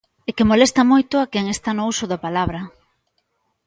[0.29, 2.61] É que molesta moito a quen esta no uso da palabra.